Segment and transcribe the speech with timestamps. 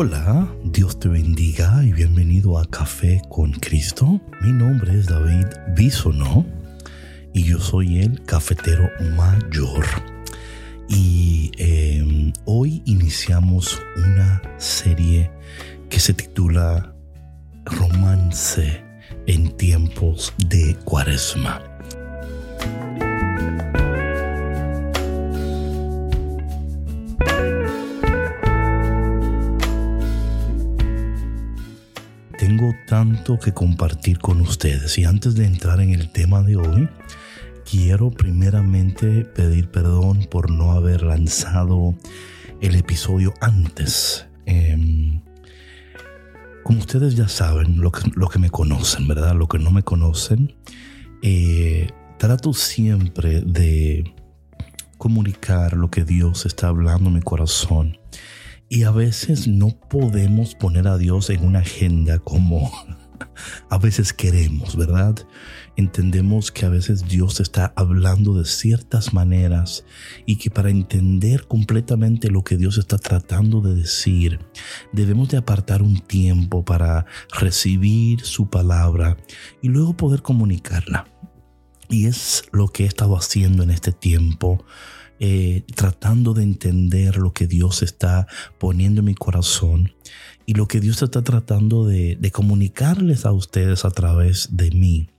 [0.00, 4.20] Hola, Dios te bendiga y bienvenido a Café con Cristo.
[4.40, 6.46] Mi nombre es David Bisono
[7.34, 9.84] y yo soy el cafetero mayor.
[10.88, 15.32] Y em, hoy iniciamos una serie
[15.90, 16.94] que se titula
[17.64, 18.80] Romance
[19.26, 21.67] en tiempos de Cuaresma.
[33.36, 36.88] Que compartir con ustedes y antes de entrar en el tema de hoy,
[37.70, 41.94] quiero primeramente pedir perdón por no haber lanzado
[42.62, 44.26] el episodio antes.
[44.46, 45.20] Em,
[46.62, 49.34] como ustedes ya saben, lo que, lo que me conocen, ¿verdad?
[49.34, 50.54] Lo que no me conocen,
[51.22, 54.14] eh, trato siempre de
[54.96, 57.98] comunicar lo que Dios está hablando en mi corazón.
[58.70, 62.70] Y a veces no podemos poner a Dios en una agenda como
[63.70, 65.16] a veces queremos, ¿verdad?
[65.76, 69.84] Entendemos que a veces Dios está hablando de ciertas maneras
[70.26, 74.40] y que para entender completamente lo que Dios está tratando de decir,
[74.92, 77.06] debemos de apartar un tiempo para
[77.38, 79.16] recibir su palabra
[79.62, 81.06] y luego poder comunicarla.
[81.88, 84.64] Y es lo que he estado haciendo en este tiempo.
[85.20, 88.28] Eh, tratando de entender lo que Dios está
[88.60, 89.92] poniendo en mi corazón
[90.48, 95.10] y lo que Dios está tratando de, comunicarles a ustedes a través de mí.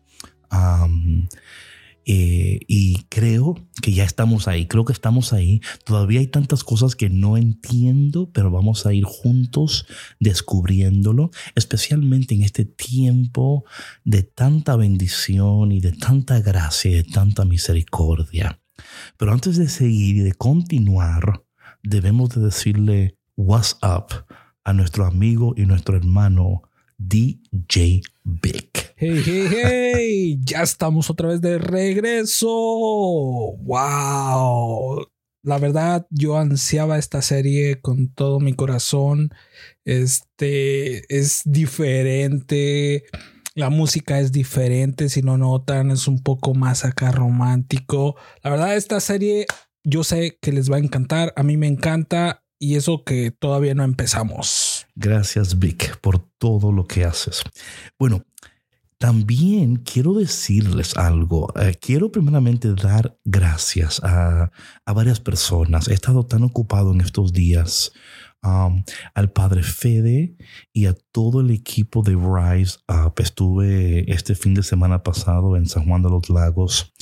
[2.04, 5.62] Eh, y creo que ya estamos ahí, creo que estamos ahí.
[5.86, 9.86] Todavía hay tantas cosas que no entiendo, pero vamos a ir juntos
[10.20, 13.66] descubriéndolo, especialmente en este tiempo
[14.04, 18.60] de tanta bendición y de tanta gracia y de tanta misericordia.
[19.16, 21.44] Pero antes de seguir y de continuar,
[21.84, 24.26] debemos de decirle what's up
[24.64, 26.64] a nuestro amigo y nuestro hermano
[26.98, 28.70] DJ Big.
[28.98, 32.50] Hey, hey, hey, ya estamos otra vez de regreso.
[32.50, 35.08] Wow.
[35.42, 39.34] La verdad, yo ansiaba esta serie con todo mi corazón.
[39.86, 43.06] Este es diferente.
[43.56, 48.16] La música es diferente, si no notan, es un poco más acá romántico.
[48.44, 49.48] La verdad, esta serie
[49.84, 51.34] yo sé que les va a encantar.
[51.36, 54.86] A mí me encanta y eso que todavía no empezamos.
[54.96, 57.42] Gracias, Vic, por todo lo que haces.
[57.98, 58.26] Bueno,
[59.00, 61.54] también quiero decirles algo.
[61.58, 64.52] Eh, quiero primeramente dar gracias a,
[64.86, 65.88] varias personas.
[65.88, 67.94] He estado tan ocupado en estos días.
[68.42, 70.38] Um, al padre Fede
[70.72, 73.16] y a todo el equipo de Rise Up.
[73.18, 76.94] Estuve este fin de semana pasado en San Juan de los Lagos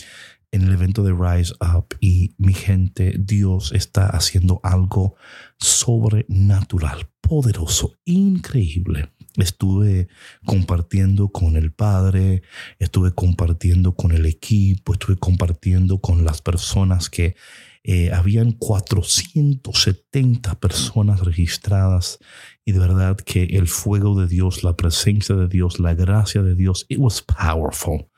[0.51, 5.15] en el evento de Rise Up y mi gente, Dios está haciendo algo
[5.59, 9.11] sobrenatural, poderoso, increíble.
[9.35, 10.07] Estuve
[10.45, 12.41] compartiendo con el Padre,
[12.79, 17.35] estuve compartiendo con el equipo, estuve compartiendo con las personas que
[17.83, 22.19] eh, habían 470 personas registradas
[22.65, 26.55] y de verdad que el fuego de Dios, la presencia de Dios, la gracia de
[26.55, 28.09] Dios, it was powerful.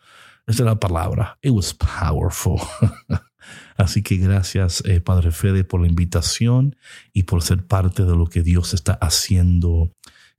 [0.49, 1.37] Esa es la palabra.
[1.43, 2.59] It was powerful.
[3.77, 6.75] Así que gracias, eh, Padre Fede, por la invitación
[7.13, 9.93] y por ser parte de lo que Dios está haciendo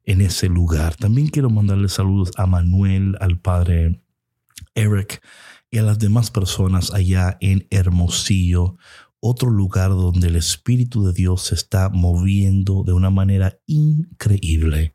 [0.04, 0.96] en ese lugar.
[0.96, 4.02] También quiero mandarle saludos a Manuel, al Padre
[4.74, 5.22] Eric
[5.70, 8.78] y a las demás personas allá en Hermosillo,
[9.20, 14.92] otro lugar donde el Espíritu de Dios se está moviendo de una manera increíble.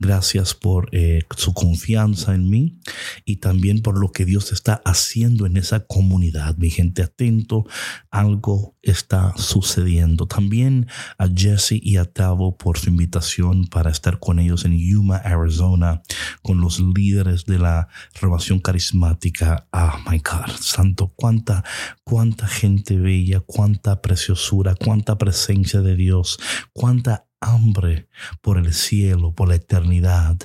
[0.00, 2.80] Gracias por eh, su confianza en mí
[3.24, 6.56] y también por lo que Dios está haciendo en esa comunidad.
[6.56, 7.64] Mi gente, atento,
[8.10, 10.26] algo está sucediendo.
[10.26, 15.18] También a Jesse y a Tavo por su invitación para estar con ellos en Yuma,
[15.18, 16.02] Arizona,
[16.42, 17.88] con los líderes de la
[18.20, 19.68] renovación carismática.
[19.72, 21.64] Ah, my God, santo, cuánta,
[22.02, 26.40] cuánta gente bella, cuánta preciosura, cuánta presencia de Dios,
[26.72, 28.08] cuánta hambre
[28.40, 30.38] por el cielo, por la eternidad.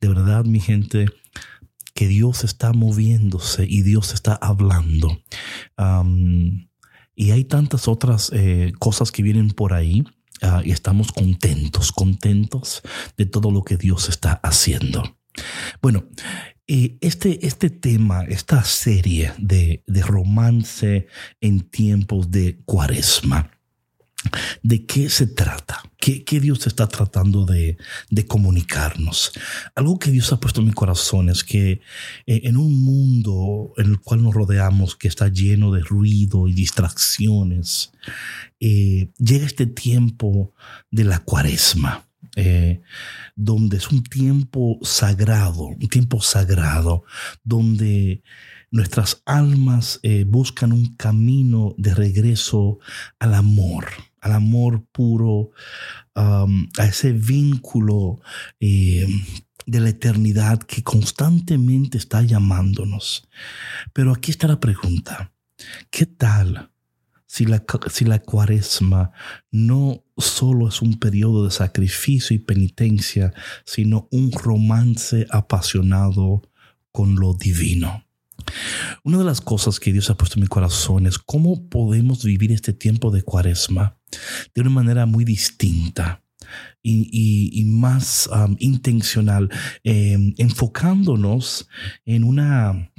[0.00, 1.06] De verdad, mi gente,
[1.94, 5.22] que Dios está moviéndose y Dios está hablando.
[7.16, 10.04] y hay tantas otras eh, cosas que vienen por ahí.
[10.42, 12.82] Ah, y estamos contentos, contentos
[13.16, 15.16] de todo lo que Dios está haciendo.
[15.80, 16.08] Bueno,
[16.66, 21.06] eh, este, este tema, esta serie de, de romance
[21.40, 23.53] en tiempos de cuaresma,
[24.62, 25.82] ¿De qué se trata?
[26.04, 27.78] ¿Qué, Dios está tratando de,
[28.28, 29.32] comunicarnos?
[29.74, 31.80] Algo que Dios ha puesto en mi corazón es que
[32.26, 36.52] eh, en un mundo en el cual nos rodeamos, que está lleno de ruido y
[36.52, 37.92] distracciones,
[38.60, 40.52] eh, llega este tiempo
[40.90, 42.06] de la cuaresma.
[42.36, 42.82] eh,
[43.36, 47.04] donde es un tiempo sagrado, un tiempo sagrado,
[47.44, 48.24] donde
[48.72, 52.80] nuestras almas buscan un camino de regreso
[53.20, 53.86] al amor,
[54.24, 55.50] al amor puro,
[56.14, 56.46] a
[56.86, 58.22] ese vínculo
[58.58, 59.06] eh,
[59.66, 63.28] de la eternidad que constantemente está llamándonos.
[63.92, 65.34] Pero aquí está la pregunta,
[65.90, 66.70] ¿qué tal
[67.26, 69.12] si la, si la cuaresma
[69.50, 73.34] no solo es un periodo de sacrificio y penitencia,
[73.66, 76.40] sino un romance apasionado
[76.92, 78.03] con lo divino?
[79.02, 82.52] Una de las cosas que Dios ha puesto en mi corazón es cómo podemos vivir
[82.52, 83.98] este tiempo de cuaresma
[84.54, 86.22] de una manera muy distinta
[86.82, 89.50] y, más intencional,
[89.82, 91.68] em, enfocándonos
[92.04, 92.90] en una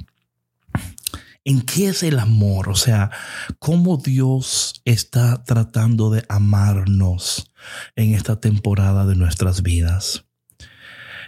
[1.44, 3.12] en qué es el amor, o sea,
[3.60, 7.52] cómo Dios está tratando de amarnos
[7.94, 10.25] en esta temporada de nuestras vidas.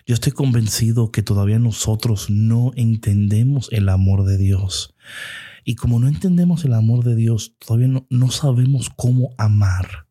[0.09, 4.95] Yo estoy convencido que todavía nosotros no entendemos el amor de Dios.
[5.67, 10.07] Y como no entendemos el amor de Dios, todavía no, no sabemos cómo amar.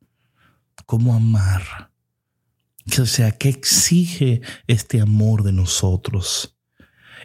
[0.85, 1.89] Cómo amar.
[2.99, 6.55] O sea, ¿qué exige este amor de nosotros?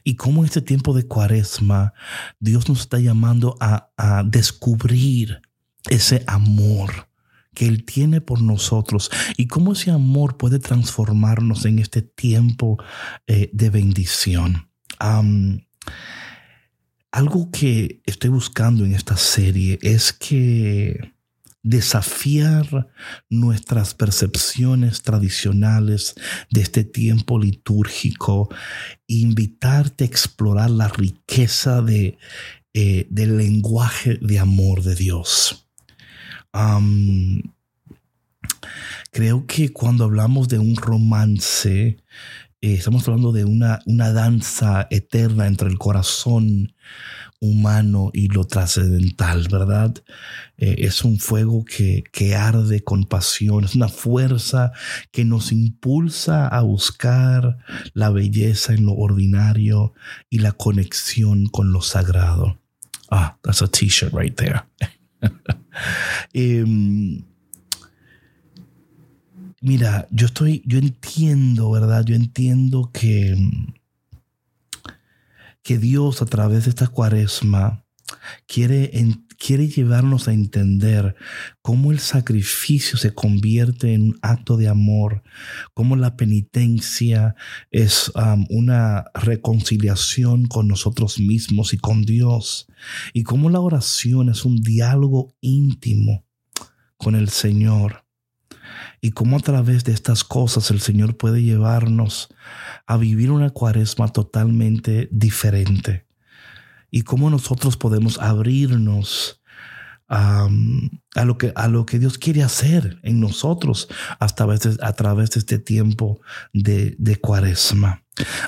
[0.03, 1.93] Y cómo en este tiempo de cuaresma
[2.41, 5.43] Dios nos está llamando a, a descubrir
[5.91, 7.12] ese amor
[7.55, 12.83] que Él tiene por nosotros y cómo ese amor puede transformarnos en este tiempo
[13.27, 14.69] eh, de bendición.
[17.11, 21.13] algo que estoy buscando en esta serie es que
[21.63, 22.91] desafiar
[23.29, 26.15] nuestras percepciones tradicionales
[26.51, 28.49] de este tiempo litúrgico,
[29.07, 32.19] invitarte a explorar la riqueza de,
[32.75, 35.62] eh, del lenguaje de amor de Dios
[39.11, 41.99] creo que cuando hablamos de un romance,
[42.61, 46.75] eh, estamos hablando de una, una danza eterna entre el corazón
[47.41, 49.93] humano y lo trascendental, ¿verdad?
[50.59, 54.71] Eh, es un fuego que, que, arde con pasión, es una fuerza
[55.11, 57.59] que nos impulsa a buscar
[57.95, 59.93] la belleza en lo ordinario
[60.31, 62.61] y la conexión con lo sagrado.
[63.11, 64.63] Ah, that's a t-shirt right there.
[66.33, 67.25] Em,
[69.61, 72.05] mira, yo estoy, yo entiendo, ¿verdad?
[72.05, 73.37] Yo entiendo que,
[75.63, 77.82] que Dios a través de esta cuaresma
[78.47, 78.91] quiere,
[79.39, 81.17] quiere llevarnos a entender
[81.63, 85.23] cómo el sacrificio se convierte en un acto de amor,
[85.75, 87.35] cómo la penitencia
[87.71, 92.67] es um, una reconciliación con nosotros mismos y con Dios,
[93.13, 96.25] y cómo la oración es un diálogo íntimo
[96.97, 98.05] con el Señor.
[99.01, 102.29] Y cómo a través de estas cosas el Señor puede llevarnos
[102.87, 106.07] a vivir una cuaresma totalmente diferente
[106.93, 109.43] y cómo nosotros podemos abrirnos
[110.09, 110.47] a,
[111.25, 115.31] lo que, a lo que Dios quiere hacer en nosotros hasta a, veces, a través
[115.31, 116.21] de este tiempo
[116.53, 118.05] de, de cuaresma.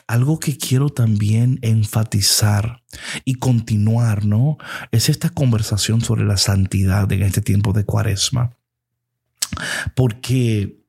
[0.06, 2.82] Algo que quiero también enfatizar
[3.24, 4.58] y continuar, ¿no?
[4.92, 8.54] Es esta conversación sobre la santidad en este tiempo de cuaresma.
[9.96, 10.84] Porque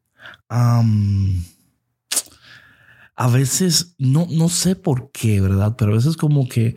[3.15, 5.75] a veces no, no sé por qué, ¿verdad?
[5.77, 6.75] Pero a veces como que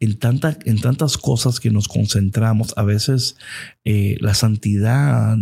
[0.00, 3.36] en, tanta, en tantas cosas que nos concentramos, a veces
[3.84, 5.38] eh, la santidad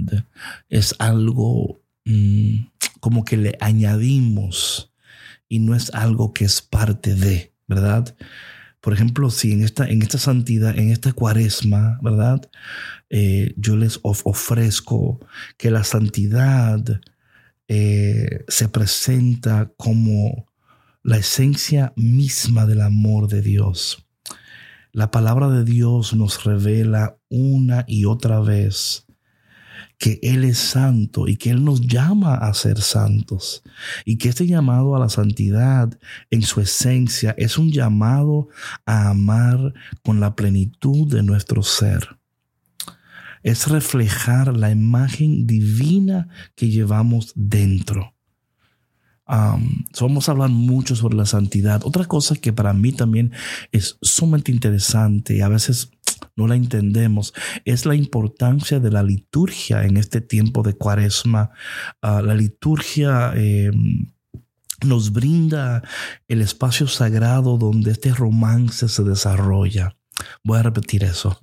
[0.69, 2.67] es algo mm,
[3.00, 4.93] como que le añadimos
[5.49, 8.17] y no es algo que es parte de, ¿verdad?
[8.81, 12.49] Por ejemplo, si en esta, en esta santidad, en esta cuaresma, ¿verdad?
[13.11, 15.19] Eh, yo les ofrezco
[15.57, 17.00] que la santidad
[17.69, 20.47] eh, se presenta como
[21.03, 24.07] la esencia misma del amor de Dios.
[24.93, 29.07] La palabra de Dios nos revela una y otra vez
[29.99, 33.63] que Él es santo y que Él nos llama a ser santos
[34.05, 35.99] y que este llamado a la santidad
[36.31, 38.49] en su esencia es un llamado
[38.85, 42.19] a amar con la plenitud de nuestro ser
[43.47, 48.12] es reflejar la imagen divina que llevamos dentro.
[49.25, 51.83] vamos a hablar mucho sobre la santidad.
[51.85, 53.31] Otra cosa que para mí también
[53.71, 55.93] es sumamente interesante y a veces
[56.35, 57.35] no la entendemos
[57.65, 61.50] es la importancia de la liturgia en este tiempo de cuaresma.
[62.03, 64.12] Ah, la liturgia em,
[64.85, 65.85] nos brinda
[66.26, 69.96] el espacio sagrado donde este romance se desarrolla.
[70.43, 71.39] Voy a repetir eso.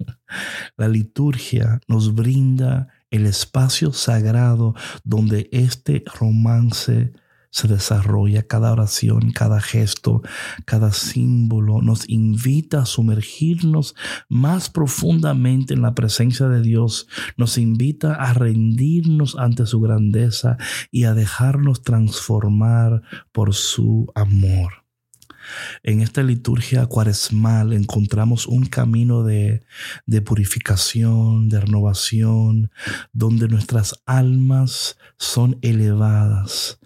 [0.77, 7.13] La liturgia nos brinda el espacio sagrado donde este romance
[7.53, 10.23] se desarrolla, cada oración, cada gesto,
[10.65, 13.93] cada símbolo nos invita a sumergirnos
[14.27, 20.57] más profundamente en la presencia de Dios, nos invita a rendirnos ante su grandeza
[20.89, 24.82] y a dejarnos transformar por su amor.
[25.83, 29.63] En esta liturgia cuaresmal encontramos un camino de,
[30.25, 32.71] purificación, de renovación,
[33.11, 36.79] donde nuestras almas son elevadas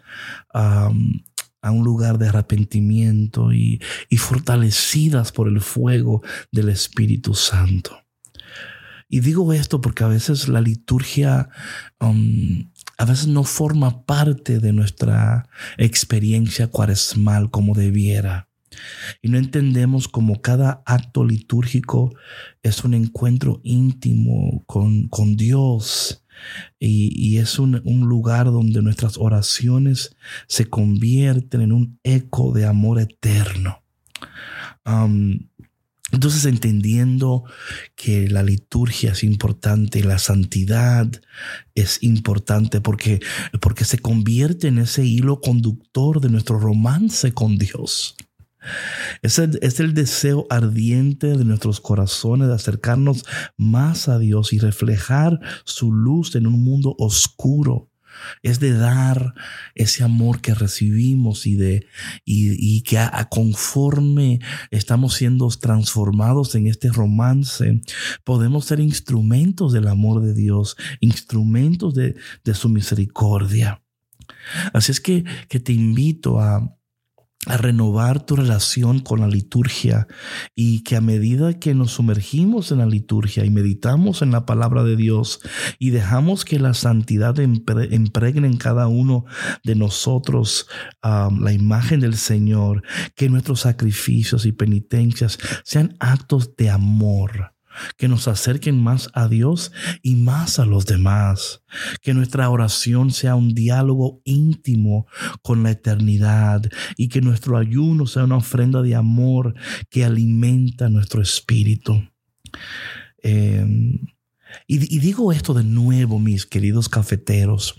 [0.53, 3.79] a un lugar de arrepentimiento y,
[4.17, 8.03] fortalecidas por el fuego del Espíritu Santo.
[9.09, 11.49] Y digo esto porque a veces la liturgia
[12.97, 15.47] a veces no forma parte de nuestra
[15.77, 18.46] experiencia cuaresmal como debiera.
[19.22, 22.13] Y no entendemos como cada acto litúrgico
[22.63, 26.24] es un encuentro íntimo con, con Dios.
[26.79, 30.15] Y, es un, lugar donde nuestras oraciones
[30.48, 33.84] se convierten en un eco de amor eterno.
[36.12, 37.43] entonces, entendiendo
[37.96, 41.10] que la liturgia es importante, la santidad
[41.75, 43.19] es importante porque,
[43.60, 48.15] porque se convierte en ese hilo conductor de nuestro romance con Dios.
[49.21, 53.25] Es el, deseo ardiente de nuestros corazones de acercarnos
[53.57, 57.89] más a Dios y reflejar su luz en un mundo oscuro.
[58.41, 59.36] Es de dar
[59.75, 61.86] ese amor que recibimos y de
[62.25, 64.39] y, que a, conforme
[64.71, 67.79] estamos siendo transformados en este romance,
[68.24, 73.83] podemos ser instrumentos del amor de Dios, instrumentos de, de su misericordia.
[74.74, 76.76] Así es que, que te invito a,
[77.47, 80.07] a renovar tu relación con la liturgia
[80.55, 84.83] y que a medida que nos sumergimos en la liturgia y meditamos en la palabra
[84.83, 85.39] de Dios
[85.79, 89.25] y dejamos que la santidad impregne en cada uno
[89.63, 90.67] de nosotros
[91.01, 92.83] la imagen del Señor,
[93.15, 97.56] que nuestros sacrificios y penitencias sean actos de amor
[97.98, 101.63] que nos acerquen más a Dios y más a los demás.
[102.01, 105.07] Que nuestra oración sea un diálogo íntimo
[105.41, 106.63] con la eternidad
[106.96, 109.55] y que nuestro ayuno sea una ofrenda de amor
[109.89, 112.01] que alimenta nuestro espíritu.
[113.22, 114.00] Em,
[114.67, 117.75] y, digo esto de nuevo, mis queridos cafeteros.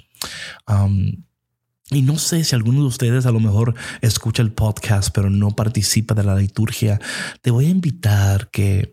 [1.91, 5.53] y no sé si alguno de ustedes a lo mejor escucha el podcast, pero no
[5.53, 7.01] participa de la liturgia.
[7.41, 8.93] Te voy a invitar que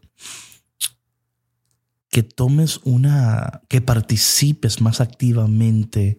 [2.15, 6.17] que tomes una, que participes más activamente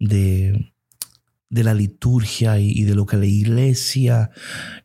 [0.00, 0.72] de,
[1.48, 4.32] de la liturgia y, de lo que la iglesia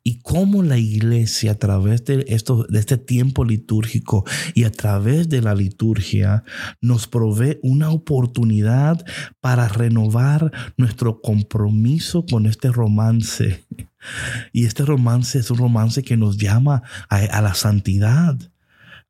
[0.03, 5.27] y cómo la iglesia a través de, esto, de este tiempo litúrgico y a través
[5.27, 6.43] de la liturgia
[6.81, 9.03] nos provee una oportunidad
[9.41, 13.65] para renovar nuestro compromiso con este romance.
[14.51, 18.37] Y este romance es un romance que nos llama a la santidad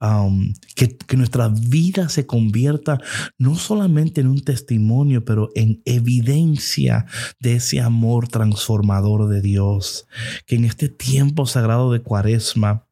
[0.04, 3.00] Um, que, nuestra vida se convierta
[3.38, 7.06] no solamente en un testimonio, pero en evidencia
[7.40, 10.06] de ese amor transformador de Dios.
[10.46, 12.86] Que en este tiempo sagrado de Cuaresma,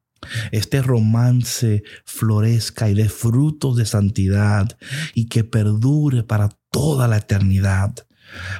[0.52, 4.78] este romance florezca y dé frutos de santidad
[5.14, 7.94] y que perdure para toda la eternidad.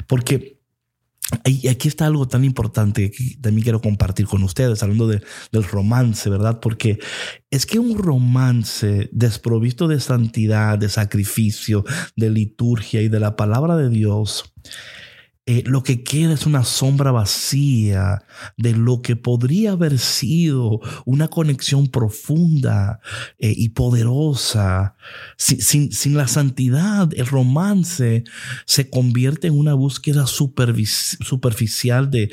[0.06, 0.61] Porque
[1.44, 6.28] y aquí está algo tan importante que también quiero compartir con ustedes, hablando del romance,
[6.28, 6.60] ¿verdad?
[6.60, 6.98] Porque
[7.50, 11.84] es que un romance desprovisto de santidad, de sacrificio,
[12.16, 14.52] de liturgia y de la palabra de Dios,
[15.44, 18.22] eh, lo que queda es una sombra vacía
[18.56, 23.00] de lo que podría haber sido una conexión profunda
[23.40, 24.94] eh, y poderosa.
[25.36, 28.22] Sin, la santidad, el romance
[28.66, 32.30] se convierte en una búsqueda superficial de,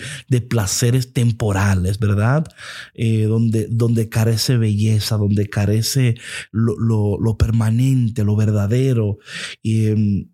[0.47, 2.45] placeres temporales, ¿verdad?
[2.93, 6.13] Eh, donde, donde carece belleza, donde carece
[6.51, 9.17] lo, permanente, lo verdadero.
[9.63, 10.27] Em,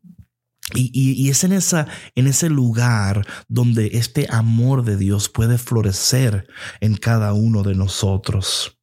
[0.74, 6.48] y, es en, ese lugar donde este amor de Dios puede florecer
[6.81, 8.79] en cada uno de nosotros.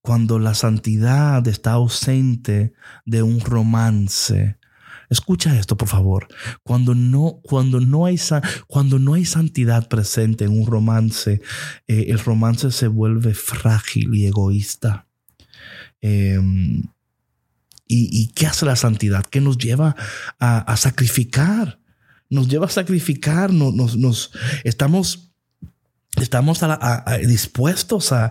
[0.00, 2.72] Cuando la santidad está ausente
[3.04, 4.56] de un romance,
[5.10, 6.28] Escucha esto, por favor.
[6.62, 8.20] Cuando no, cuando no, hay,
[8.66, 11.40] cuando no hay santidad presente en un romance,
[11.86, 15.06] eh, el romance se vuelve frágil y egoísta.
[16.02, 16.82] Em,
[17.90, 19.24] ¿Y, qué hace la santidad?
[19.24, 19.96] ¿Qué nos lleva
[20.38, 21.80] a, sacrificar?
[22.28, 24.30] Nos lleva a sacrificar, nos, nos,
[24.64, 25.32] estamos,
[26.20, 26.60] estamos
[27.26, 28.30] dispuestos a,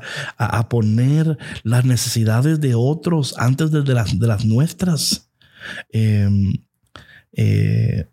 [0.70, 5.32] poner las necesidades de otros antes de, las, de las nuestras.
[5.92, 6.54] Em,
[7.34, 8.08] eh,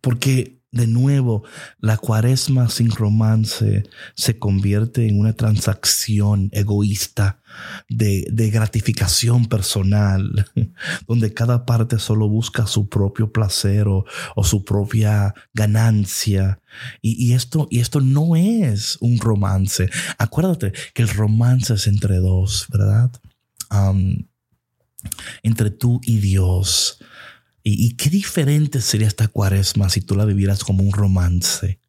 [0.00, 1.44] porque de nuevo,
[1.80, 7.40] la cuaresma sin romance se convierte en una transacción egoísta
[7.88, 10.46] de, gratificación personal,
[11.06, 14.04] donde cada parte solo busca su propio placer o,
[14.44, 16.60] su propia ganancia.
[17.00, 19.88] Y, esto, y esto no es un romance.
[20.18, 23.10] Acuérdate que el romance es entre dos, ¿verdad?
[25.42, 26.98] entre tú y Dios.
[27.70, 31.80] Y, qué diferente sería esta cuaresma si tú la vivieras como un romance.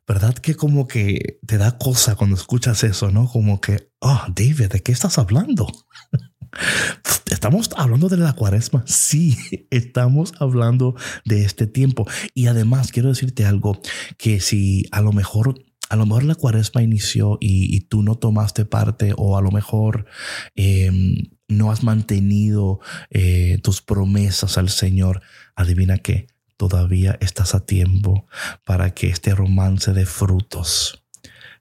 [0.08, 3.28] ¿Verdad que como que te da cosa cuando escuchas eso, no?
[3.28, 5.68] Como que, oh, David, ¿de qué estás hablando?
[7.32, 8.84] Estamos hablando de la cuaresma.
[8.88, 9.38] Sí,
[9.70, 12.08] estamos hablando de este tiempo.
[12.34, 13.82] Y además quiero decirte algo,
[14.18, 15.56] que si a lo mejor
[15.94, 20.08] a lo mejor la cuaresma inició y, tú no tomaste parte o a lo mejor
[20.56, 22.80] em, no has mantenido
[23.12, 25.22] eh, tus promesas al Señor,
[25.56, 26.26] adivina qué,
[26.58, 28.26] todavía estás a tiempo
[28.66, 31.04] para que este romance de frutos,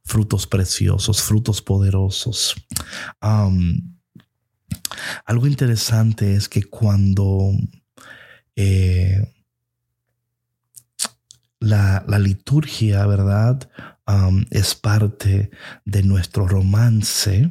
[0.03, 2.55] frutos preciosos, frutos poderosos.
[3.21, 3.67] algo
[5.47, 7.51] interesante es que cuando
[8.57, 9.31] eh,
[11.63, 13.71] la, liturgia, ¿verdad?
[14.51, 15.51] Es parte
[15.85, 17.51] de nuestro romance.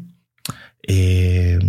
[0.87, 1.59] Eh,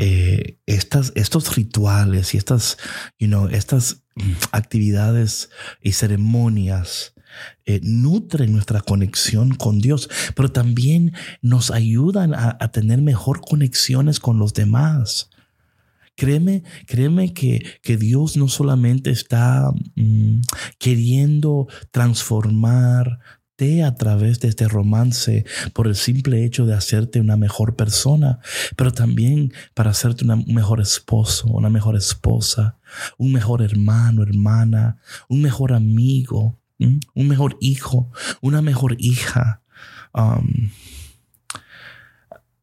[0.00, 2.78] eh, estas, estos rituales y estas,
[3.50, 4.04] estas
[4.52, 5.50] actividades
[5.82, 7.14] y ceremonias
[7.66, 14.38] eh, nutren nuestra conexión con Dios, pero también nos ayudan a, tener mejor conexiones con
[14.38, 15.30] los demás.
[16.18, 20.40] Créeme, créeme que, que Dios no solamente está mm,
[20.78, 23.20] queriendo transformar
[23.84, 28.38] a través de este romance por el simple hecho de hacerte una mejor persona,
[28.76, 32.78] pero también para hacerte un mejor esposo, una mejor esposa,
[33.16, 39.62] un mejor hermano, hermana, un mejor amigo, un mejor hijo, una mejor hija.
[40.14, 40.70] Um,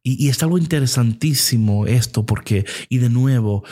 [0.06, 3.64] y, es algo interesantísimo esto porque, y de nuevo,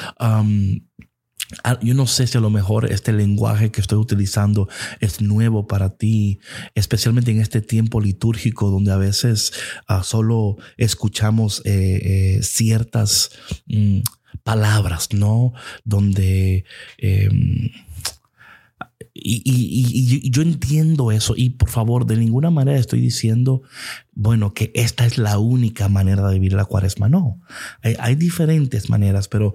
[1.81, 4.69] yo no sé si a lo mejor este lenguaje que estoy utilizando
[4.99, 6.41] es nuevo para ti,
[6.75, 9.53] especialmente en este tiempo litúrgico donde a veces
[9.87, 13.31] ah, solo escuchamos eh, eh, ciertas
[13.67, 14.01] mm,
[14.43, 15.53] palabras, ¿no?
[15.85, 16.65] Donde...
[19.15, 23.63] Em, y, yo entiendo eso y por favor, de ninguna manera estoy diciendo,
[24.13, 27.09] bueno, que esta es la única manera de vivir la cuaresma.
[27.09, 27.41] No,
[27.83, 29.55] hay diferentes maneras, pero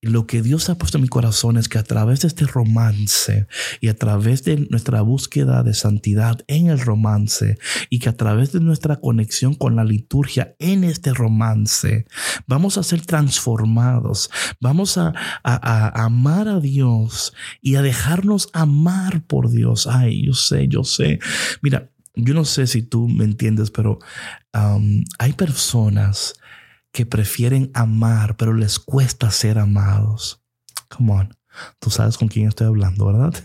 [0.00, 3.48] lo que Dios ha puesto en mi corazón es que a través de este romance
[3.80, 7.58] y a través de nuestra búsqueda de santidad en el romance
[7.90, 12.06] y que a través de nuestra conexión con la liturgia en este romance,
[12.46, 14.30] vamos a ser transformados,
[14.60, 19.88] vamos a, amar a Dios y a dejarnos amar por Dios.
[19.88, 21.18] Ay, yo sé, yo sé.
[21.60, 23.98] Mira, yo no sé si tú me entiendes, pero
[25.18, 26.34] hay personas
[26.92, 30.42] que prefieren amar, pero les cuesta ser amados.
[30.88, 31.38] Come on.
[31.80, 33.34] Tú sabes con quién estoy hablando, ¿verdad?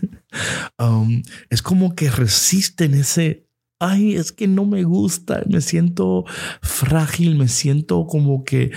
[0.76, 3.43] Um, es como que resisten ese,
[3.84, 6.24] ay, es que no me gusta, me siento
[6.62, 8.70] frágil, me siento como que,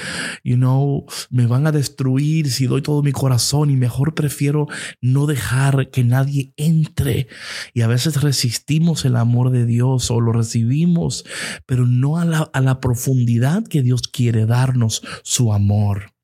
[0.43, 4.67] you know, me van a destruir si doy todo mi corazón y mejor prefiero
[5.02, 7.28] no dejar que nadie entre.
[7.74, 11.26] Y a veces resistimos el amor de Dios o lo recibimos,
[11.65, 16.16] pero no a la, a la profundidad que Dios quiere darnos su amor.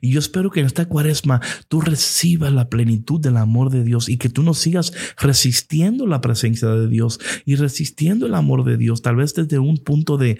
[0.00, 4.08] Y yo espero que en esta cuaresma tú recibas la plenitud del amor de Dios
[4.08, 8.76] y que tú no sigas resistiendo la presencia de Dios y resistiendo el amor de
[8.76, 10.38] Dios, tal vez desde un punto de,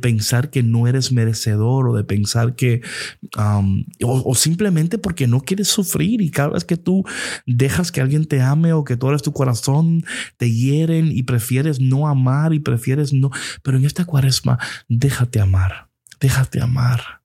[0.00, 2.80] pensar que no eres merecedor o de pensar que,
[3.38, 7.04] um, o, simplemente porque no quieres sufrir y cada vez que tú
[7.46, 10.04] dejas que alguien te ame o que tú tu corazón,
[10.38, 13.30] te hieren y prefieres no amar y prefieres no,
[13.62, 15.90] pero en esta cuaresma déjate amar,
[16.20, 17.22] déjate amar.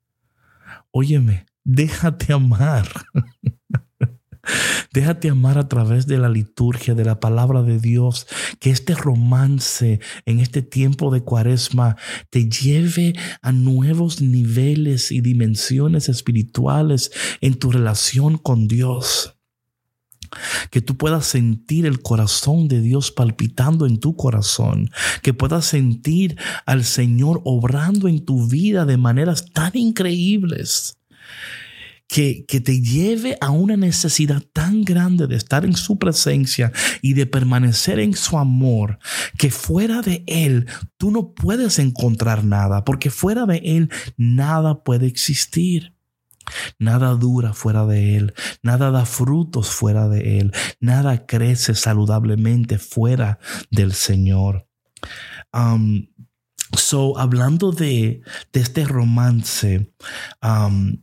[0.92, 2.88] Óyeme, déjate amar.
[4.94, 8.26] Déjate amar a través de la liturgia, de la palabra de Dios.
[8.60, 11.98] Que este romance en este tiempo de cuaresma
[12.30, 19.36] te lleve a nuevos niveles y dimensiones espirituales en tu relación con Dios.
[20.72, 24.90] Que tú puedas sentir el corazón de Dios palpitando en tu corazón.
[25.22, 30.97] Que puedas sentir al Señor obrando en tu vida de maneras tan increíbles
[32.08, 37.14] que, que, te lleve a una necesidad tan grande de estar en su presencia y
[37.14, 39.00] de permanecer en su amor,
[39.38, 45.08] que fuera de Él tú no puedes encontrar nada, porque fuera de Él nada puede
[45.08, 45.94] existir.
[46.80, 53.40] Nada dura fuera de Él, nada da frutos fuera de Él, nada crece saludablemente fuera
[53.70, 54.66] del Señor.
[55.54, 56.08] Um,
[56.78, 58.22] so, hablando de,
[58.54, 59.92] de este romance,
[60.42, 61.02] um,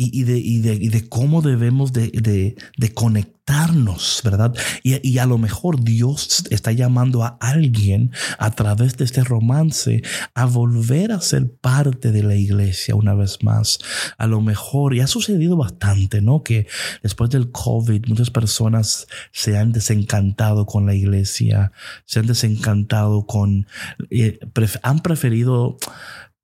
[0.00, 2.54] y, de, y, de, y, de, cómo debemos de,
[2.94, 4.54] conectarnos, ¿verdad?
[4.84, 10.02] Y, a lo mejor Dios está llamando a alguien a través de este romance
[10.34, 13.80] a volver a ser parte de la iglesia una vez más.
[14.18, 16.44] A lo mejor, y ha sucedido bastante, ¿no?
[16.44, 16.68] Que
[17.02, 21.72] después del COVID muchas personas se han desencantado con la iglesia,
[22.04, 23.66] se han desencantado con,
[24.10, 24.38] eh,
[24.84, 25.76] han preferido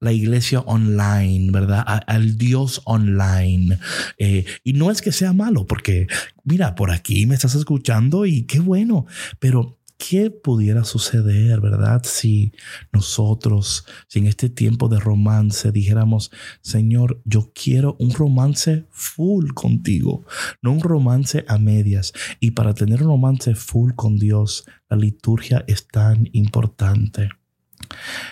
[0.05, 1.83] la iglesia online, ¿verdad?
[1.87, 3.79] al Dios online.
[4.19, 6.07] Eh, y no es que sea malo, porque
[6.45, 9.07] mira, por aquí me estás escuchando y qué bueno,
[9.39, 12.03] pero ¿qué pudiera suceder, verdad?
[12.05, 12.53] Si
[12.93, 20.27] nosotros, si en este tiempo de romance dijéramos, Señor, yo quiero un romance full contigo,
[20.61, 22.13] no un romance a medias.
[22.41, 27.31] Y para tener un romance full con Dios, la liturgia es tan importante.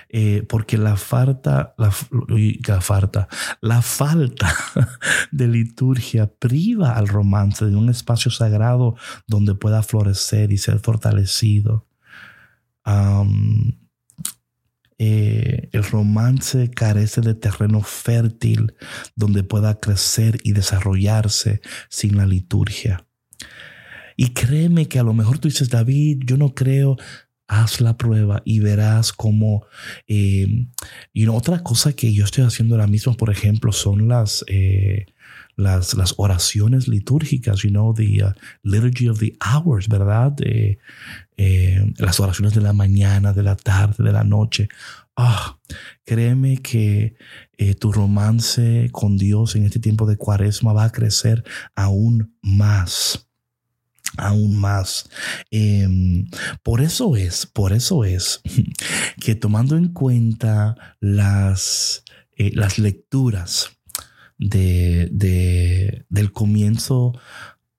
[0.08, 3.28] Eh, porque la falta, la, falta,
[3.60, 4.54] la falta
[5.32, 11.86] de liturgia priva al romance de un espacio sagrado donde pueda florecer y ser fortalecido.
[14.98, 18.74] Eh, el romance carece de terreno fértil
[19.16, 23.06] donde pueda crecer y desarrollarse sin la liturgia.
[24.16, 26.96] Y créeme que a lo mejor tú dices, David, yo no creo,
[27.52, 29.66] haz la prueba y verás cómo...
[30.08, 30.66] Eh,
[31.12, 34.44] y otra cosa que yo estoy haciendo ahora mismo, por ejemplo, son las...
[34.48, 35.06] Eh,
[35.54, 40.34] las, las, oraciones litúrgicas, you know, the uh, liturgy of the hours, ¿verdad?
[40.40, 40.78] Eh,
[41.98, 44.68] las oraciones de la mañana, de la tarde, de la noche.
[45.14, 45.58] Ah,
[46.06, 47.16] créeme que
[47.78, 53.28] tu romance con Dios en este tiempo de cuaresma va a crecer aún más
[54.16, 55.08] aún más.
[55.50, 56.28] Em,
[56.62, 58.40] por eso es, por eso es
[59.20, 62.04] que tomando en cuenta las,
[62.36, 63.70] eh, las lecturas
[64.38, 67.12] de, del comienzo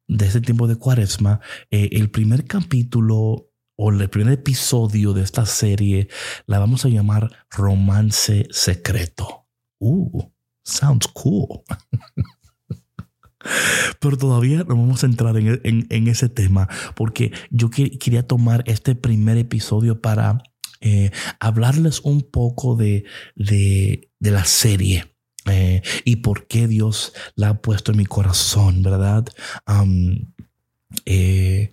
[0.07, 1.39] de este tiempo de cuaresma,
[1.71, 6.07] eh, el primer capítulo o el primer episodio de esta serie
[6.45, 9.47] la vamos a llamar Romance Secreto.
[9.79, 10.23] Uh,
[10.63, 11.63] sounds cool.
[13.99, 19.37] Pero todavía no vamos a entrar en, ese tema porque yo quería tomar este primer
[19.37, 20.43] episodio para
[20.81, 23.05] eh, hablarles un poco de,
[24.19, 25.05] la serie.
[25.45, 29.25] Eh, y por qué Dios la ha puesto en mi corazón, ¿verdad?
[31.05, 31.71] eh,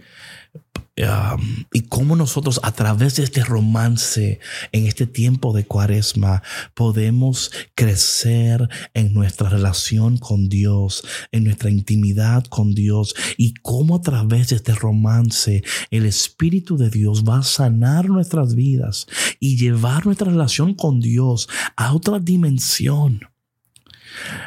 [1.73, 4.41] y cómo nosotros a través de este romance
[4.73, 6.43] en este tiempo de cuaresma
[6.75, 14.03] podemos crecer en nuestra relación con Dios, en nuestra intimidad con Dios y cómo a
[14.03, 19.07] través de este romance el Espíritu de Dios va a sanar nuestras vidas
[19.39, 23.21] y llevar nuestra relación con Dios a otra dimensión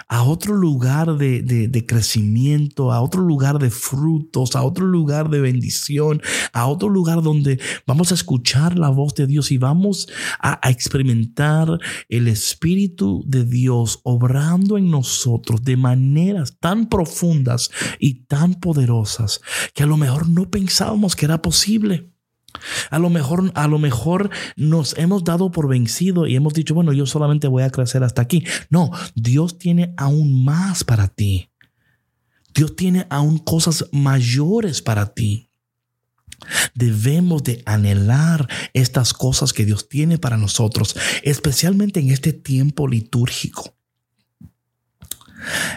[0.08, 6.22] a otro lugar de, crecimiento, a otro lugar de frutos, a otro lugar de bendición,
[6.52, 10.08] a otro lugar donde vamos a escuchar la voz de Dios y vamos
[10.40, 11.68] a, experimentar
[12.10, 19.42] el Espíritu de Dios obrando en nosotros de maneras tan profundas y tan poderosas
[19.74, 22.13] que a lo mejor no pensábamos que era posible.
[22.90, 26.94] A lo mejor, a lo mejor nos hemos dado por vencido y hemos dicho, bueno,
[26.94, 28.46] yo solamente voy a crecer hasta aquí.
[28.70, 31.50] No, Dios tiene aún más para ti.
[32.54, 35.50] Dios tiene aún cosas mayores para ti.
[36.76, 43.73] Debemos de anhelar estas cosas que Dios tiene para nosotros, especialmente en este tiempo litúrgico.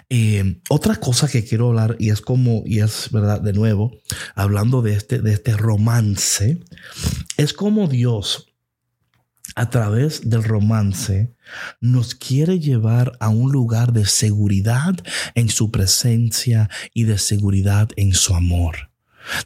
[0.08, 3.92] Eh, otra cosa que quiero hablar, y es como, y es verdad, de nuevo,
[4.34, 6.58] hablando de este, de este romance,
[7.36, 8.52] es como Dios,
[9.54, 11.34] a través del romance,
[11.80, 14.94] nos quiere llevar a un lugar de seguridad
[15.34, 18.90] en su presencia y de seguridad en su amor.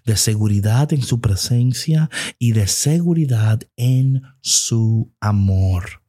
[0.04, 5.99] De seguridad en su presencia y de seguridad en su amor.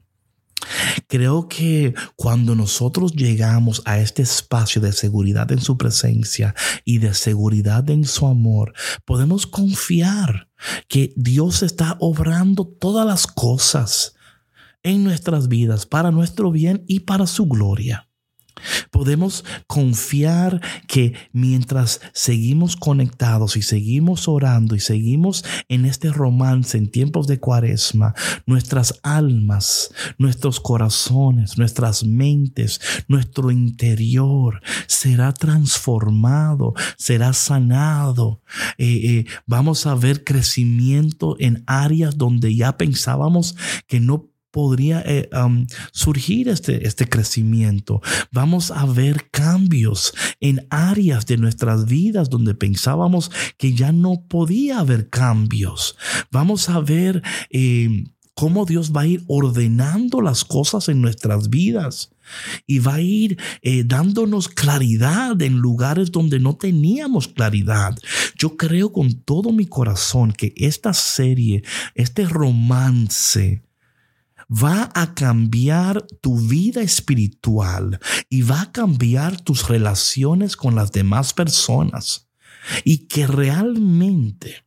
[1.08, 7.14] Creo que cuando nosotros llegamos a este espacio de seguridad en su presencia y de
[7.14, 8.74] seguridad en su amor,
[9.06, 10.50] podemos confiar
[10.88, 14.16] que Dios está obrando todas las cosas
[14.84, 18.11] en nuestras vidas para nuestro bien y para su gloria.
[18.90, 26.90] Podemos confiar que mientras seguimos conectados y seguimos orando y seguimos en este romance en
[26.90, 28.14] tiempos de cuaresma,
[28.46, 38.42] nuestras almas, nuestros corazones, nuestras mentes, nuestro interior será transformado, será sanado.
[38.78, 43.56] Eh, eh, vamos a ver crecimiento en áreas donde ya pensábamos
[43.88, 45.30] que no podría eh,
[45.92, 48.02] surgir este, este crecimiento.
[48.32, 54.80] Vamos a ver cambios en áreas de nuestras vidas donde pensábamos que ya no podía
[54.80, 55.98] haber cambios.
[56.32, 62.12] Vamos a ver eh, cómo Dios va a ir ordenando las cosas en nuestras vidas
[62.66, 67.98] y va a ir eh, dándonos claridad en lugares donde no teníamos claridad.
[68.38, 71.64] Yo creo con todo mi corazón que esta serie,
[71.96, 73.62] este romance,
[74.52, 81.34] va a cambiar tu vida espiritual y va a cambiar tus relaciones con las demás
[81.34, 82.28] personas.
[82.84, 84.66] Y que realmente,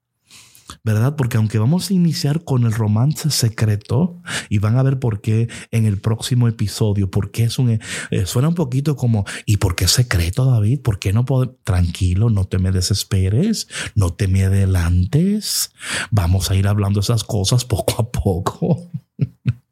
[0.83, 1.15] ¿verdad?
[1.17, 5.49] Porque aunque vamos a iniciar con el romance secreto y van a ver por qué
[5.71, 7.81] en el próximo episodio, porque es un, eh,
[8.25, 10.81] suena un poquito como, ¿y por qué secreto, David?
[10.81, 11.57] ¿Por qué no puedo?
[11.63, 15.73] Tranquilo, no te me desesperes, no te me adelantes.
[16.11, 18.91] Vamos a ir hablando esas cosas poco a poco.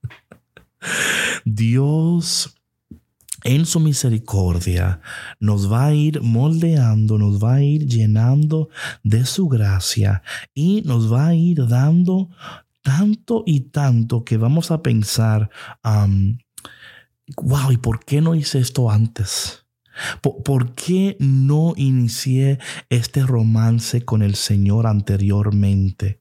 [1.45, 2.57] Dios
[3.45, 5.01] en su misericordia
[5.41, 8.69] nos va a ir moldeando, nos va a ir llenando
[9.03, 10.23] de su gracia
[10.55, 12.31] y nos va a ir dando
[12.83, 15.51] tanto y tanto que vamos a pensar,
[17.37, 19.65] wow, ¿y por qué no hice esto antes?
[20.23, 26.21] ¿Por, qué no inicié este romance con el Señor anteriormente?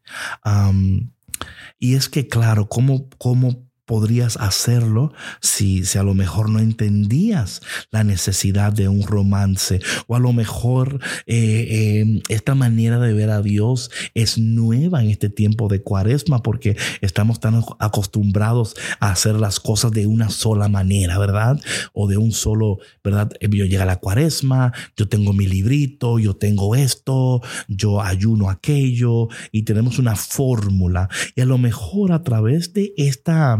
[1.80, 7.62] y es que, claro, ¿cómo, cómo podrías hacerlo si, si, a lo mejor no entendías
[7.92, 13.30] la necesidad de un romance o a lo mejor eh, em, esta manera de ver
[13.32, 19.36] a Dios es nueva en este tiempo de cuaresma porque estamos tan acostumbrados a hacer
[19.36, 21.60] las cosas de una sola manera, ¿verdad?
[21.92, 23.30] O de un solo, ¿verdad?
[23.42, 29.64] Yo llega la cuaresma, yo tengo mi librito, yo tengo esto, yo ayuno aquello y
[29.64, 33.60] tenemos una fórmula y a lo mejor a través de esta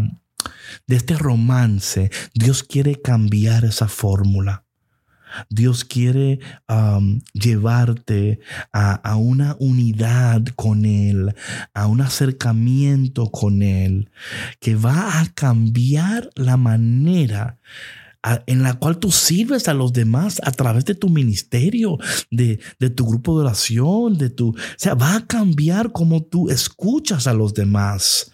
[0.88, 4.66] de este romance, Dios quiere cambiar esa fórmula.
[5.50, 6.40] Dios quiere
[7.34, 8.40] llevarte
[8.74, 11.34] a, una unidad con Él,
[11.74, 14.10] a un acercamiento con Él,
[14.60, 17.60] que va a cambiar la manera
[18.46, 21.98] en la cual tú sirves a los demás a través de tu ministerio,
[22.30, 22.60] de,
[22.96, 24.50] tu grupo de oración, de tu...
[24.50, 28.32] O sea, va a cambiar cómo tú escuchas a los demás.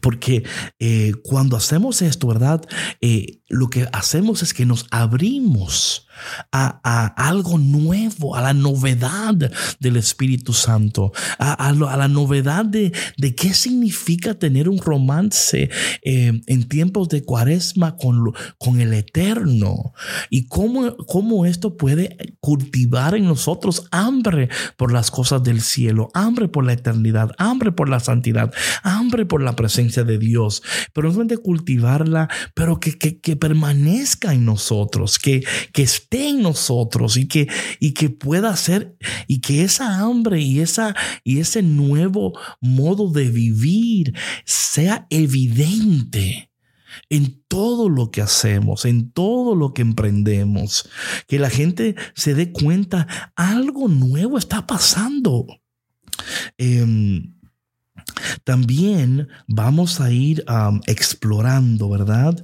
[0.00, 0.42] Porque
[0.80, 2.60] eh, cuando hacemos esto, ¿verdad?
[3.00, 6.06] Eh, lo que hacemos es que nos abrimos
[6.52, 9.34] a, algo nuevo, a la novedad
[9.78, 12.92] del Espíritu Santo, a, la novedad de,
[13.36, 15.70] qué significa tener un romance
[16.02, 19.92] eh, en tiempos de cuaresma con, con el Eterno
[20.30, 26.48] y cómo, cómo esto puede cultivar en nosotros hambre por las cosas del cielo, hambre
[26.48, 31.12] por la eternidad, hambre por la santidad, hambre por la presencia de Dios, pero no
[31.12, 37.48] solamente cultivarla, pero que, que permanezca en nosotros, que, que esté en nosotros y que,
[37.80, 38.96] y que pueda ser,
[39.26, 40.94] y que esa hambre y, esa,
[41.24, 46.50] y ese nuevo modo de vivir sea evidente
[47.10, 50.88] en todo lo que hacemos, en todo lo que emprendemos,
[51.26, 55.46] que la gente se dé cuenta, algo nuevo está pasando.
[56.58, 57.35] Em,
[58.44, 60.44] también vamos a ir
[60.86, 62.36] explorando, ¿verdad?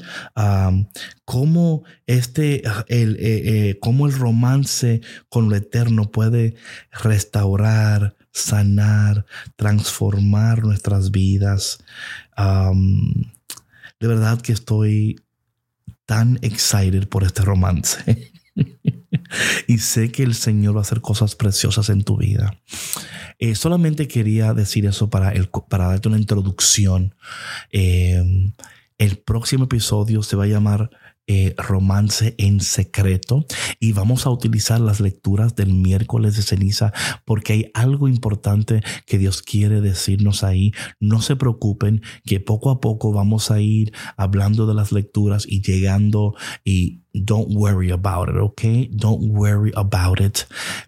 [1.24, 3.20] cómo este, el, eh,
[3.70, 6.56] eh, cómo el romance con lo eterno puede
[6.90, 9.24] restaurar, sanar,
[9.56, 11.78] transformar nuestras vidas.
[12.36, 15.20] de verdad que estoy
[16.04, 18.32] tan excited por este romance.
[19.66, 22.58] y sé que el Señor va a hacer cosas preciosas en tu vida.
[23.38, 25.32] Eh, solamente quería decir eso para,
[25.68, 27.14] para darte una introducción.
[27.70, 28.52] Eh,
[28.98, 30.90] el próximo episodio se va a llamar
[31.28, 33.46] eh, romance en secreto
[33.78, 36.92] y vamos a utilizar las lecturas del miércoles de ceniza
[37.24, 40.72] porque hay algo importante que Dios quiere decirnos ahí.
[40.98, 45.62] No se preocupen que poco a poco vamos a ir hablando de las lecturas y
[45.62, 48.90] llegando y don't worry about it, ¿ok?
[48.90, 50.38] Don't worry about it.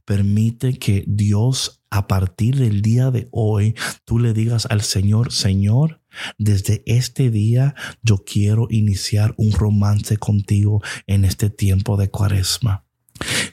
[0.05, 6.01] Permite que Dios a partir del día de hoy tú le digas al Señor, Señor,
[6.38, 12.84] Desde este día yo quiero iniciar un romance contigo en este tiempo de cuaresma.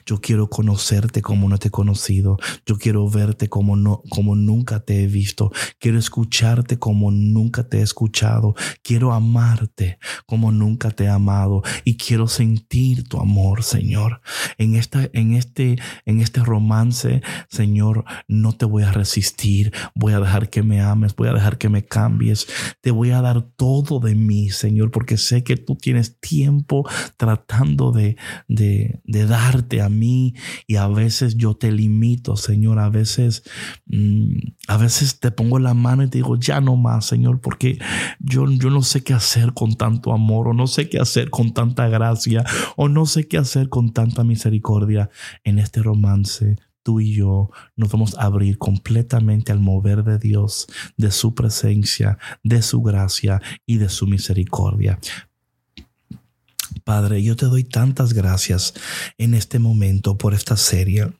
[0.04, 2.38] Yo quiero conocerte como no te he conocido.
[2.66, 5.52] Yo quiero verte como no, como nunca te he visto.
[5.78, 8.54] Quiero escucharte como nunca te he escuchado.
[8.82, 14.20] Quiero amarte como nunca te he amado y quiero sentir tu amor, Señor.
[14.58, 19.72] En esta, en este, en este romance, Señor, no te voy a resistir.
[19.94, 21.14] Voy a dejar que me ames.
[21.14, 22.48] Voy a dejar que me cambies.
[22.80, 27.92] Te voy a dar todo de mí, Señor, porque sé que tú tienes tiempo tratando
[27.92, 28.16] de,
[28.48, 30.34] de, de dar a mí
[30.66, 32.78] y a veces yo te limito, Señor.
[32.78, 33.42] A veces,
[33.86, 34.38] mm,
[34.68, 37.78] a veces te pongo la mano y te digo, ya no más, Señor, porque
[38.18, 41.52] yo, yo no sé qué hacer con tanto amor o no sé qué hacer con
[41.52, 42.44] tanta gracia
[42.76, 45.10] o no sé qué hacer con tanta misericordia
[45.44, 50.66] en este romance tú y yo nos vamos a abrir completamente al mover de Dios,
[50.96, 54.98] de su presencia, de su gracia y de su misericordia.
[56.84, 58.74] Padre, yo te doy tantas gracias
[59.18, 61.12] en este momento por esta serie.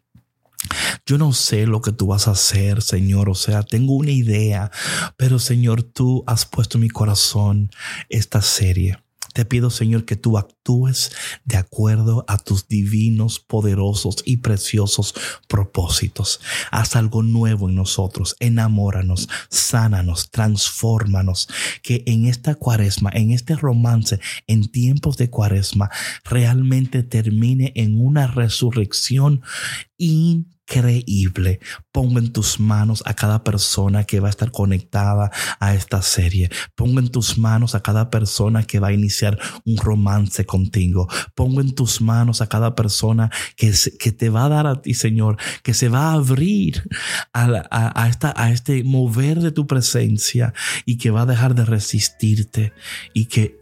[1.06, 4.70] Yo no sé lo que tú vas a hacer, Señor, o sea, tengo una idea,
[5.16, 7.70] pero Señor, tú has puesto en mi corazón
[8.08, 8.98] esta serie.
[9.32, 11.12] Te pido, Señor, que tú actúes
[11.44, 15.14] de acuerdo a tus divinos, poderosos y preciosos
[15.48, 16.40] propósitos.
[16.70, 18.36] Haz algo nuevo en nosotros.
[18.40, 21.48] Enamóranos, sánanos, transfórmanos.
[21.82, 25.90] Que en esta cuaresma, en este romance, en tiempos de cuaresma,
[26.24, 29.42] realmente termine en una resurrección
[29.96, 31.60] increíble increíble.
[31.90, 35.30] Pongo en tus manos a cada persona que va a estar conectada
[35.60, 36.50] a esta serie.
[36.74, 41.08] Pongo en tus manos a cada persona que va a iniciar un romance contigo.
[41.34, 44.94] Pongo en tus manos a cada persona que, que te va a dar a ti,
[44.94, 46.88] Señor, que se va a abrir
[47.32, 50.54] a, esta, a este mover de tu presencia
[50.86, 52.72] y que va a dejar de resistirte
[53.12, 53.58] y que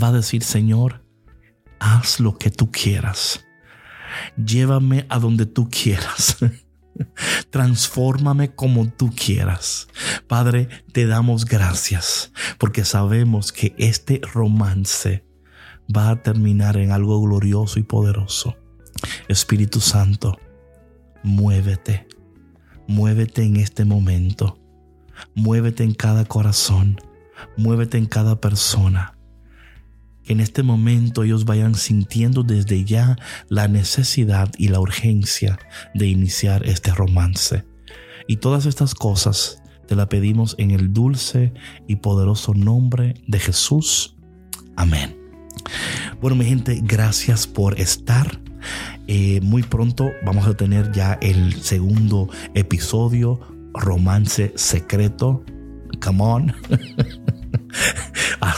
[0.00, 1.02] va a decir, Señor,
[1.80, 3.47] haz lo que tú quieras
[4.36, 6.36] Llévame a donde tú quieras.
[7.50, 9.88] Transfórmame como tú quieras.
[10.26, 15.24] Padre, te damos gracias porque sabemos que este romance
[15.94, 18.56] va a terminar en algo glorioso y poderoso.
[19.28, 20.38] Espíritu Santo,
[21.22, 22.06] muévete.
[22.86, 24.58] Muévete en este momento.
[25.34, 27.00] Muévete en cada corazón.
[27.56, 29.17] Muévete en cada persona
[30.28, 33.16] en este momento ellos vayan sintiendo desde ya
[33.48, 35.58] la necesidad y la urgencia
[35.94, 37.64] de iniciar este romance.
[38.26, 41.52] Y todas estas cosas te la pedimos en el dulce
[41.86, 44.16] y poderoso nombre de Jesús.
[44.76, 45.16] Amén.
[46.20, 48.40] Bueno, mi gente, gracias por estar.
[49.06, 53.40] Eh, muy pronto vamos a tener ya el segundo episodio,
[53.72, 55.42] Romance Secreto.
[56.00, 56.54] Come on.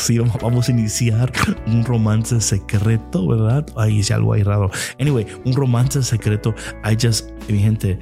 [0.00, 1.30] Así vamos, a iniciar
[1.66, 3.66] un romance secreto, ¿verdad?
[3.76, 4.70] Ahí dice algo ahí raro.
[4.98, 6.54] Anyway, un romance secreto.
[6.82, 7.98] I just, mi gente,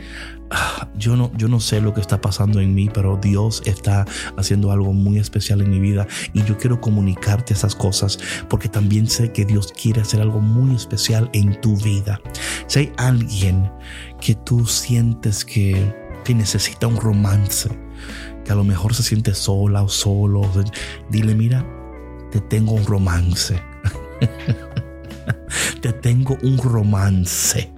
[0.53, 4.07] ah, yo no, yo no sé lo que está pasando en mí, pero Dios está
[4.37, 9.09] haciendo algo muy especial en mi vida y yo quiero comunicarte esas cosas porque también
[9.09, 12.21] sé que Dios quiere hacer algo muy especial en tu vida.
[12.69, 13.73] Si hay alguien
[14.21, 15.93] que tú sientes que,
[16.25, 17.69] que necesita un romance,
[18.45, 20.49] que a lo mejor se siente sola o solo,
[21.11, 21.67] dile, mira,
[22.31, 23.61] te tengo un romance.
[25.81, 27.73] te tengo un romance.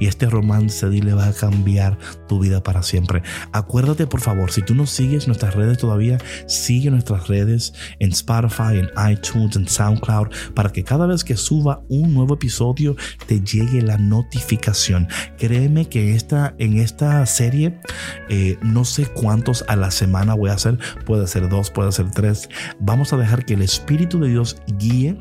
[0.00, 3.22] Y este romance dile va a cambiar tu vida para siempre.
[3.52, 8.78] Acuérdate, por favor, si tú no sigues nuestras redes todavía, sigue nuestras redes en Spotify,
[8.78, 13.82] en iTunes, en SoundCloud, para que cada vez que suba un nuevo episodio te llegue
[13.82, 15.08] la notificación.
[15.38, 17.80] Créeme que esta, en esta serie,
[18.28, 20.78] eh, no sé cuántos a la semana voy a hacer.
[21.04, 22.48] Puede ser dos, puede ser tres.
[22.80, 25.16] Vamos a dejar que el Espíritu de Dios guíe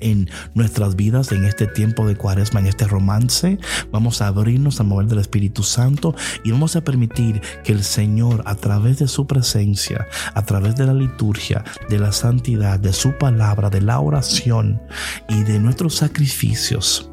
[0.00, 3.58] en nuestras vidas en este tiempo de cuaresma, en este romance.
[3.90, 8.42] Vamos a abrirnos al mover del Espíritu Santo y vamos a permitir que el Señor,
[8.46, 13.12] a través de su presencia, a través de la liturgia, de la santidad, de su
[13.18, 14.80] palabra, de la oración
[15.28, 17.10] y de nuestros sacrificios,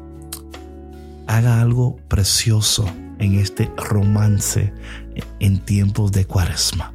[1.26, 4.72] haga algo precioso en este romance
[5.40, 6.92] en tiempos de cuaresma.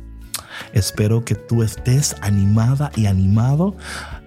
[0.74, 3.76] Espero que tú estés animada y animado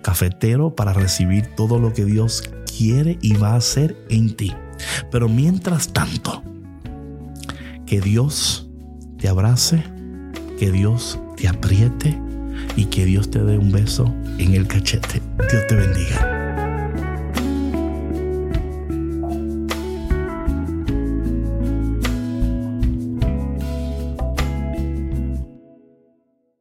[0.05, 2.45] cafetero para recibir todo lo que Dios
[2.77, 4.53] quiere y va a hacer en ti.
[5.11, 6.43] Pero mientras tanto,
[7.87, 8.69] que Dios
[9.19, 9.83] te abrace,
[10.59, 12.17] que Dios te apriete
[12.77, 15.23] y que Dios te dé un beso en el cachete.
[15.51, 16.44] Dios te bendiga.